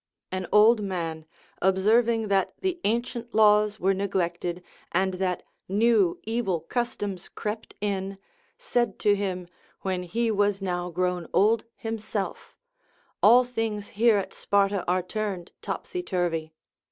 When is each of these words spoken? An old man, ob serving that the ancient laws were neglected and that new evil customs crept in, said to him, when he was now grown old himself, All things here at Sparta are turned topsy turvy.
An 0.31 0.47
old 0.51 0.81
man, 0.81 1.27
ob 1.61 1.77
serving 1.77 2.27
that 2.29 2.53
the 2.61 2.81
ancient 2.85 3.35
laws 3.35 3.79
were 3.79 3.93
neglected 3.93 4.63
and 4.91 5.13
that 5.13 5.43
new 5.69 6.19
evil 6.23 6.61
customs 6.61 7.29
crept 7.29 7.75
in, 7.81 8.17
said 8.57 8.97
to 8.97 9.15
him, 9.15 9.47
when 9.81 10.01
he 10.01 10.31
was 10.31 10.59
now 10.59 10.89
grown 10.89 11.27
old 11.35 11.65
himself, 11.75 12.55
All 13.21 13.43
things 13.43 13.89
here 13.89 14.17
at 14.17 14.33
Sparta 14.33 14.83
are 14.87 15.03
turned 15.03 15.51
topsy 15.61 16.01
turvy. 16.01 16.51